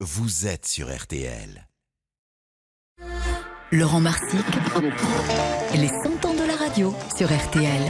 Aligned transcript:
vous 0.00 0.46
êtes 0.46 0.66
sur 0.66 0.94
RTL. 0.94 1.66
Laurent 3.72 4.00
Marsic, 4.00 4.44
les 5.74 5.88
100 5.88 6.24
ans 6.26 6.34
de 6.34 6.46
la 6.46 6.54
radio 6.54 6.94
sur 7.16 7.28
RTL. 7.34 7.80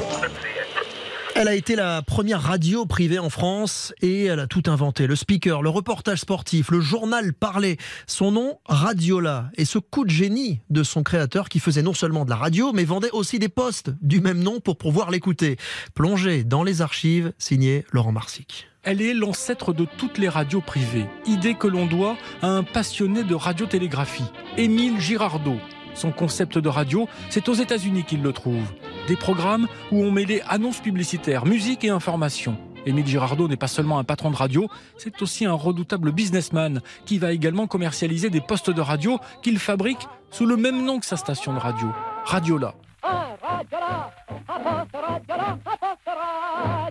Elle 1.35 1.49
a 1.49 1.55
été 1.57 1.75
la 1.75 2.03
première 2.03 2.41
radio 2.41 2.87
privée 2.87 3.19
en 3.19 3.29
France 3.29 3.93
et 4.03 4.27
elle 4.27 4.39
a 4.39 4.47
tout 4.47 4.63
inventé. 4.67 5.09
Le 5.09 5.17
speaker, 5.17 5.63
le 5.63 5.69
reportage 5.69 6.21
sportif, 6.21 6.71
le 6.71 6.81
journal 6.81 7.35
parlé. 7.35 7.77
Son 8.07 8.31
nom, 8.31 8.61
Radiola. 8.67 9.51
Et 9.57 9.65
ce 9.65 9.79
coup 9.79 10.05
de 10.05 10.11
génie 10.11 10.61
de 10.71 10.85
son 10.85 11.03
créateur 11.03 11.49
qui 11.49 11.59
faisait 11.59 11.83
non 11.83 11.93
seulement 11.93 12.25
de 12.25 12.31
la 12.31 12.37
radio, 12.37 12.73
mais 12.73 12.85
vendait 12.85 13.11
aussi 13.11 13.41
des 13.41 13.49
postes 13.49 13.91
du 14.01 14.21
même 14.21 14.39
nom 14.39 14.61
pour 14.61 14.79
pouvoir 14.79 15.11
l'écouter. 15.11 15.57
Plongé 15.95 16.45
dans 16.45 16.63
les 16.63 16.83
archives, 16.83 17.33
signé 17.39 17.85
Laurent 17.93 18.13
Marsic. 18.13 18.69
Elle 18.87 19.03
est 19.03 19.15
l'ancêtre 19.15 19.73
de 19.73 19.85
toutes 19.85 20.17
les 20.17 20.29
radios 20.29 20.61
privées. 20.61 21.07
Idée 21.27 21.55
que 21.55 21.67
l'on 21.67 21.87
doit 21.87 22.17
à 22.41 22.47
un 22.47 22.63
passionné 22.63 23.25
de 23.25 23.35
radiotélégraphie, 23.35 24.31
Émile 24.57 25.01
Girardot. 25.01 25.59
Son 25.95 26.13
concept 26.13 26.57
de 26.57 26.69
radio, 26.69 27.09
c'est 27.29 27.49
aux 27.49 27.55
États-Unis 27.55 28.05
qu'il 28.05 28.23
le 28.23 28.33
trouve. 28.33 28.63
Des 29.09 29.17
programmes 29.17 29.67
où 29.91 30.05
on 30.05 30.13
mêlait 30.13 30.41
annonces 30.49 30.79
publicitaires, 30.79 31.47
musique 31.47 31.83
et 31.83 31.89
information. 31.89 32.57
Émile 32.87 33.09
Girardot 33.09 33.49
n'est 33.49 33.57
pas 33.57 33.67
seulement 33.67 33.99
un 33.99 34.05
patron 34.05 34.31
de 34.31 34.37
radio, 34.37 34.69
c'est 34.97 35.21
aussi 35.21 35.47
un 35.47 35.55
redoutable 35.55 36.13
businessman 36.13 36.81
qui 37.07 37.19
va 37.19 37.33
également 37.33 37.67
commercialiser 37.67 38.31
des 38.31 38.41
postes 38.41 38.71
de 38.71 38.81
radio 38.81 39.19
qu'il 39.43 39.59
fabrique 39.59 40.07
sous 40.31 40.47
le 40.47 40.57
même 40.57 40.85
nom 40.85 41.01
que 41.01 41.07
sa 41.07 41.17
station 41.17 41.53
de 41.53 41.59
radio, 41.59 41.89
Radiola. 42.25 42.77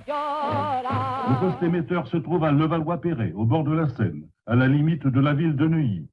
Le 0.08 1.40
poste 1.40 1.64
émetteur 1.64 2.08
se 2.08 2.18
trouve 2.18 2.44
à 2.44 2.52
Levallois-Perret, 2.52 3.34
au 3.36 3.46
bord 3.46 3.64
de 3.64 3.74
la 3.74 3.88
Seine, 3.90 4.24
à 4.46 4.56
la 4.56 4.68
limite 4.68 5.08
de 5.08 5.20
la 5.20 5.34
ville 5.34 5.56
de 5.56 5.68
Neuilly. 5.68 6.08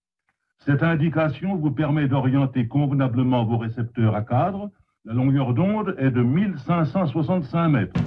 Cette 0.65 0.83
indication 0.83 1.57
vous 1.57 1.71
permet 1.71 2.09
d'orienter 2.09 2.69
convenablement 2.69 3.45
vos 3.45 3.59
récepteurs 3.59 4.15
à 4.15 4.23
cadre. 4.23 4.71
La 5.05 5.13
longueur 5.13 5.55
d'onde 5.55 5.95
est 5.99 6.11
de 6.11 6.23
1565 6.23 7.69
mètres. 7.69 8.01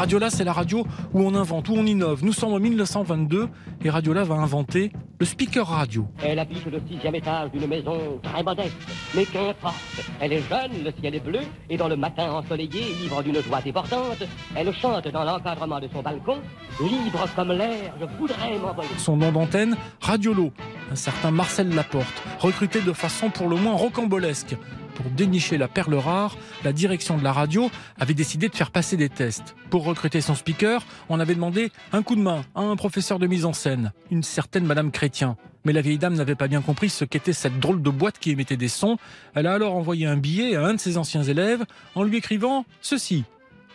Radiola, 0.00 0.30
c'est 0.30 0.44
la 0.44 0.54
radio 0.54 0.86
où 1.12 1.20
on 1.20 1.34
invente, 1.34 1.68
où 1.68 1.74
on 1.74 1.84
innove. 1.84 2.24
Nous 2.24 2.32
sommes 2.32 2.54
en 2.54 2.58
1922 2.58 3.50
et 3.84 3.90
Radiola 3.90 4.24
va 4.24 4.36
inventer 4.36 4.92
le 5.18 5.26
speaker 5.26 5.66
radio. 5.66 6.06
Elle 6.24 6.38
habite 6.38 6.64
le 6.64 6.80
sixième 6.90 7.16
étage 7.16 7.50
d'une 7.50 7.66
maison 7.66 8.18
très 8.22 8.42
modeste, 8.42 8.72
mais 9.14 9.26
qu'importe. 9.26 9.74
Elle 10.18 10.32
est 10.32 10.48
jeune, 10.48 10.82
le 10.82 10.90
ciel 10.98 11.16
est 11.16 11.20
bleu, 11.20 11.40
et 11.68 11.76
dans 11.76 11.88
le 11.88 11.96
matin 11.96 12.32
ensoleillé, 12.32 12.80
ivre 13.04 13.22
d'une 13.22 13.42
joie 13.42 13.60
débordante, 13.60 14.22
elle 14.56 14.72
chante 14.72 15.06
dans 15.08 15.22
l'encadrement 15.22 15.80
de 15.80 15.88
son 15.92 16.00
balcon, 16.00 16.38
libre 16.80 17.28
comme 17.36 17.52
l'air, 17.52 17.92
je 18.00 18.06
voudrais 18.18 18.58
m'envoler. 18.58 18.88
Son 18.96 19.18
nom 19.18 19.30
d'antenne, 19.30 19.76
Radiolo. 20.00 20.50
Un 20.90 20.96
certain 20.96 21.30
Marcel 21.30 21.74
Laporte, 21.74 22.22
recruté 22.38 22.80
de 22.80 22.94
façon 22.94 23.28
pour 23.28 23.50
le 23.50 23.56
moins 23.56 23.74
rocambolesque. 23.74 24.56
Pour 25.00 25.10
dénicher 25.12 25.56
la 25.56 25.66
perle 25.66 25.94
rare, 25.94 26.36
la 26.62 26.74
direction 26.74 27.16
de 27.16 27.24
la 27.24 27.32
radio 27.32 27.70
avait 27.98 28.12
décidé 28.12 28.50
de 28.50 28.54
faire 28.54 28.70
passer 28.70 28.98
des 28.98 29.08
tests. 29.08 29.56
Pour 29.70 29.84
recruter 29.84 30.20
son 30.20 30.34
speaker, 30.34 30.84
on 31.08 31.18
avait 31.20 31.34
demandé 31.34 31.72
un 31.94 32.02
coup 32.02 32.16
de 32.16 32.20
main 32.20 32.44
à 32.54 32.60
un 32.60 32.76
professeur 32.76 33.18
de 33.18 33.26
mise 33.26 33.46
en 33.46 33.54
scène, 33.54 33.92
une 34.10 34.22
certaine 34.22 34.66
Madame 34.66 34.90
Chrétien. 34.90 35.38
Mais 35.64 35.72
la 35.72 35.80
vieille 35.80 35.96
dame 35.96 36.12
n'avait 36.12 36.34
pas 36.34 36.48
bien 36.48 36.60
compris 36.60 36.90
ce 36.90 37.06
qu'était 37.06 37.32
cette 37.32 37.58
drôle 37.58 37.80
de 37.80 37.88
boîte 37.88 38.18
qui 38.18 38.30
émettait 38.30 38.58
des 38.58 38.68
sons. 38.68 38.98
Elle 39.34 39.46
a 39.46 39.54
alors 39.54 39.74
envoyé 39.74 40.04
un 40.04 40.18
billet 40.18 40.54
à 40.54 40.66
un 40.66 40.74
de 40.74 40.80
ses 40.80 40.98
anciens 40.98 41.22
élèves 41.22 41.64
en 41.94 42.02
lui 42.02 42.18
écrivant 42.18 42.66
ceci. 42.82 43.24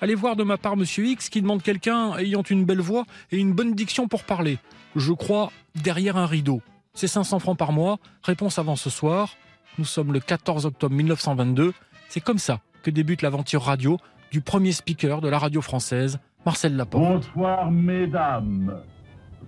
Allez 0.01 0.15
voir 0.15 0.35
de 0.35 0.43
ma 0.43 0.57
part 0.57 0.77
Monsieur 0.77 1.07
X 1.07 1.29
qui 1.29 1.41
demande 1.41 1.63
quelqu'un 1.63 2.15
ayant 2.17 2.43
une 2.43 2.65
belle 2.65 2.81
voix 2.81 3.05
et 3.31 3.37
une 3.37 3.53
bonne 3.53 3.73
diction 3.73 4.07
pour 4.07 4.25
parler. 4.25 4.59
Je 4.95 5.11
crois 5.11 5.51
derrière 5.73 6.17
un 6.17 6.27
rideau. 6.27 6.61
C'est 6.93 7.07
500 7.07 7.39
francs 7.39 7.57
par 7.57 7.71
mois. 7.71 7.97
Réponse 8.21 8.59
avant 8.59 8.75
ce 8.75 8.91
soir. 8.91 9.35
Nous 9.77 9.85
sommes 9.85 10.13
le 10.13 10.21
14 10.21 10.65
octobre 10.65 10.95
1922. 10.95 11.73
C'est 12.07 12.21
comme 12.21 12.37
ça 12.37 12.61
que 12.81 12.89
débute 12.89 13.21
l'aventure 13.21 13.61
radio 13.63 13.97
du 14.31 14.39
premier 14.39 14.71
speaker 14.71 15.19
de 15.19 15.27
la 15.27 15.37
radio 15.37 15.61
française, 15.61 16.19
Marcel 16.45 16.77
Laporte. 16.77 17.03
Bonsoir, 17.03 17.71
mesdames. 17.71 18.81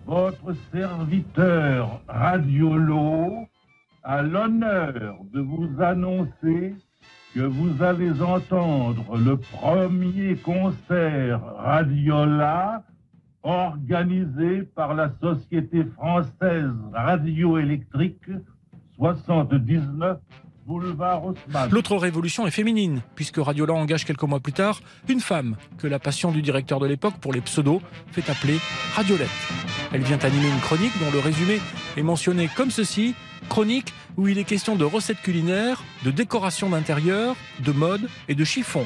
Votre 0.06 0.54
serviteur 0.74 2.02
Radiolo 2.08 3.48
a 4.04 4.22
l'honneur 4.22 5.18
de 5.34 5.40
vous 5.40 5.70
annoncer 5.82 6.76
que 7.34 7.42
vous 7.42 7.82
allez 7.82 8.22
entendre 8.22 9.18
le 9.18 9.38
premier 9.38 10.36
concert 10.36 11.42
Radiola 11.58 12.84
organisé 13.44 14.64
par 14.64 14.94
la 14.94 15.12
Société 15.22 15.86
française 15.96 16.74
radioélectrique 16.92 18.30
79 19.00 20.18
boulevard 20.66 21.24
Haussmann. 21.24 21.70
L'autre 21.72 21.96
révolution 21.96 22.46
est 22.46 22.52
féminine, 22.52 23.02
puisque 23.16 23.38
Radiola 23.38 23.74
engage 23.74 24.06
quelques 24.06 24.24
mois 24.24 24.40
plus 24.40 24.54
tard 24.54 24.82
une 25.08 25.22
femme 25.22 25.56
que 25.78 25.88
la 25.88 26.00
passion 26.00 26.32
du 26.32 26.42
directeur 26.42 26.80
de 26.80 26.88
l'époque 26.88 27.16
pour 27.22 27.32
les 27.32 27.42
pseudos 27.42 27.82
fait 28.12 28.30
appeler 28.30 28.60
Radiolette. 28.96 29.30
Elle 29.94 30.02
vient 30.02 30.20
animer 30.20 30.48
une 30.50 30.60
chronique 30.60 30.92
dont 31.00 31.12
le 31.12 31.20
résumé 31.20 31.62
est 31.96 32.04
mentionné 32.04 32.50
comme 32.56 32.72
ceci 32.72 33.16
chronique 33.50 33.94
où 34.18 34.28
il 34.28 34.38
est 34.38 34.44
question 34.44 34.76
de 34.76 34.84
recettes 34.84 35.22
culinaires, 35.22 35.82
de 36.04 36.12
décoration 36.12 36.70
d'intérieur, 36.70 37.36
de 37.64 37.72
mode 37.72 38.10
et 38.28 38.36
de 38.36 38.44
chiffon. 38.44 38.86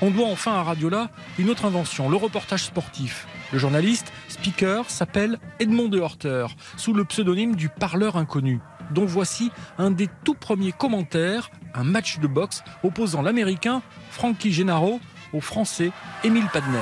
On 0.00 0.12
doit 0.12 0.28
enfin 0.28 0.52
à 0.52 0.62
Radiola 0.62 1.10
une 1.40 1.50
autre 1.50 1.64
invention, 1.64 2.08
le 2.08 2.16
reportage 2.16 2.64
sportif. 2.64 3.26
Le 3.52 3.58
journaliste, 3.58 4.12
speaker, 4.28 4.88
s'appelle 4.88 5.38
Edmond 5.58 5.88
de 5.88 5.98
Horter, 5.98 6.46
sous 6.76 6.92
le 6.92 7.04
pseudonyme 7.04 7.56
du 7.56 7.68
parleur 7.68 8.16
inconnu 8.16 8.60
dont 8.90 9.06
voici 9.06 9.50
un 9.78 9.90
des 9.90 10.08
tout 10.24 10.34
premiers 10.34 10.72
commentaires, 10.72 11.50
un 11.74 11.84
match 11.84 12.18
de 12.18 12.26
boxe 12.26 12.62
opposant 12.82 13.22
l'Américain 13.22 13.82
Frankie 14.10 14.52
Gennaro 14.52 15.00
au 15.32 15.40
Français 15.40 15.90
Émile 16.24 16.48
Padner. 16.52 16.78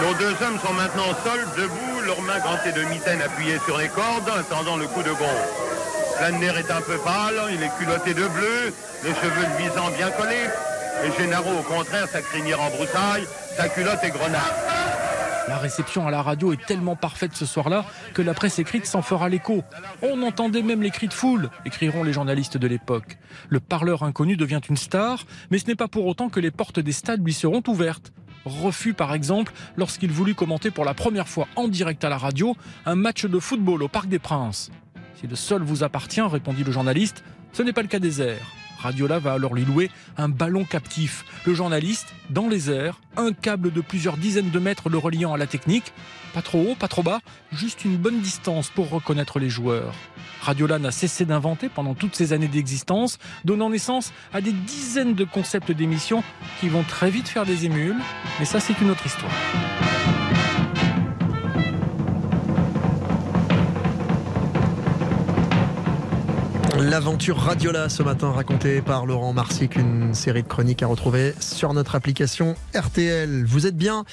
Nos 0.00 0.14
deux 0.14 0.30
hommes 0.44 0.58
sont 0.64 0.74
maintenant 0.74 1.02
au 1.10 1.28
sol, 1.28 1.40
debout, 1.56 2.00
leurs 2.06 2.22
mains 2.22 2.38
gantées 2.38 2.72
de 2.72 2.84
mitaines 2.88 3.20
appuyées 3.20 3.58
sur 3.64 3.78
les 3.78 3.88
cordes, 3.88 4.30
attendant 4.38 4.76
le 4.76 4.86
coup 4.86 5.02
de 5.02 5.10
gong. 5.10 5.26
Padner 6.20 6.52
est 6.58 6.70
un 6.70 6.80
peu 6.80 6.96
pâle, 6.98 7.34
il 7.52 7.62
est 7.62 7.72
culotté 7.78 8.14
de 8.14 8.26
bleu, 8.28 8.72
les 9.04 9.14
cheveux 9.14 9.46
luisants 9.58 9.90
bien 9.96 10.10
collés, 10.10 10.48
et 11.04 11.12
Gennaro, 11.16 11.50
au 11.58 11.62
contraire, 11.62 12.06
sa 12.08 12.22
crinière 12.22 12.60
en 12.60 12.70
broussaille, 12.70 13.26
sa 13.56 13.68
culotte 13.68 14.02
est 14.02 14.10
grenade. 14.10 14.77
La 15.48 15.56
réception 15.56 16.06
à 16.06 16.10
la 16.10 16.20
radio 16.20 16.52
est 16.52 16.62
tellement 16.66 16.94
parfaite 16.94 17.34
ce 17.34 17.46
soir-là 17.46 17.86
que 18.12 18.20
la 18.20 18.34
presse 18.34 18.58
écrite 18.58 18.84
s'en 18.84 19.00
fera 19.00 19.30
l'écho. 19.30 19.64
On 20.02 20.22
entendait 20.22 20.60
même 20.60 20.82
les 20.82 20.90
cris 20.90 21.08
de 21.08 21.14
foule, 21.14 21.48
écriront 21.64 22.04
les 22.04 22.12
journalistes 22.12 22.58
de 22.58 22.66
l'époque. 22.66 23.16
Le 23.48 23.58
parleur 23.58 24.02
inconnu 24.02 24.36
devient 24.36 24.60
une 24.68 24.76
star, 24.76 25.24
mais 25.50 25.58
ce 25.58 25.66
n'est 25.66 25.74
pas 25.74 25.88
pour 25.88 26.06
autant 26.06 26.28
que 26.28 26.38
les 26.38 26.50
portes 26.50 26.80
des 26.80 26.92
stades 26.92 27.24
lui 27.24 27.32
seront 27.32 27.62
ouvertes. 27.66 28.12
Refus 28.44 28.92
par 28.92 29.14
exemple 29.14 29.54
lorsqu'il 29.78 30.12
voulut 30.12 30.34
commenter 30.34 30.70
pour 30.70 30.84
la 30.84 30.92
première 30.92 31.28
fois 31.28 31.48
en 31.56 31.66
direct 31.66 32.04
à 32.04 32.10
la 32.10 32.18
radio 32.18 32.54
un 32.84 32.94
match 32.94 33.24
de 33.24 33.38
football 33.38 33.82
au 33.82 33.88
Parc 33.88 34.08
des 34.08 34.18
Princes. 34.18 34.70
Si 35.18 35.26
le 35.26 35.34
sol 35.34 35.62
vous 35.62 35.82
appartient, 35.82 36.20
répondit 36.20 36.62
le 36.62 36.72
journaliste, 36.72 37.24
ce 37.54 37.62
n'est 37.62 37.72
pas 37.72 37.82
le 37.82 37.88
cas 37.88 38.00
des 38.00 38.20
airs. 38.20 38.57
Radiola 38.78 39.18
va 39.18 39.32
alors 39.32 39.54
lui 39.54 39.64
louer 39.64 39.90
un 40.16 40.28
ballon 40.28 40.64
captif. 40.64 41.24
Le 41.44 41.54
journaliste, 41.54 42.14
dans 42.30 42.48
les 42.48 42.70
airs, 42.70 43.00
un 43.16 43.32
câble 43.32 43.72
de 43.72 43.80
plusieurs 43.80 44.16
dizaines 44.16 44.50
de 44.50 44.58
mètres 44.58 44.88
le 44.88 44.98
reliant 44.98 45.32
à 45.32 45.36
la 45.36 45.46
technique. 45.46 45.92
Pas 46.34 46.42
trop 46.42 46.60
haut, 46.60 46.74
pas 46.74 46.88
trop 46.88 47.02
bas, 47.02 47.20
juste 47.52 47.84
une 47.84 47.96
bonne 47.96 48.20
distance 48.20 48.68
pour 48.68 48.90
reconnaître 48.90 49.38
les 49.38 49.48
joueurs. 49.48 49.94
Radiola 50.42 50.78
n'a 50.78 50.90
cessé 50.90 51.24
d'inventer 51.24 51.68
pendant 51.68 51.94
toutes 51.94 52.14
ces 52.14 52.32
années 52.32 52.48
d'existence, 52.48 53.18
donnant 53.44 53.70
naissance 53.70 54.12
à 54.32 54.40
des 54.40 54.52
dizaines 54.52 55.14
de 55.14 55.24
concepts 55.24 55.72
d'émissions 55.72 56.22
qui 56.60 56.68
vont 56.68 56.84
très 56.84 57.10
vite 57.10 57.28
faire 57.28 57.46
des 57.46 57.64
émules, 57.64 57.96
mais 58.38 58.44
ça 58.44 58.60
c'est 58.60 58.80
une 58.80 58.90
autre 58.90 59.06
histoire. 59.06 59.32
L'aventure 66.78 67.38
Radiola 67.38 67.88
ce 67.88 68.04
matin 68.04 68.30
racontée 68.30 68.80
par 68.82 69.04
Laurent 69.04 69.32
Marsic, 69.32 69.74
une 69.74 70.14
série 70.14 70.44
de 70.44 70.48
chroniques 70.48 70.82
à 70.84 70.86
retrouver 70.86 71.34
sur 71.40 71.74
notre 71.74 71.96
application 71.96 72.54
RTL. 72.72 73.44
Vous 73.44 73.66
êtes 73.66 73.76
bien 73.76 74.04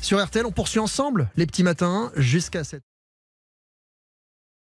sur 0.00 0.20
RTL, 0.22 0.44
on 0.44 0.50
poursuit 0.50 0.80
ensemble 0.80 1.30
les 1.36 1.46
petits 1.46 1.62
matins 1.62 2.10
jusqu'à 2.16 2.64
7 2.64 2.82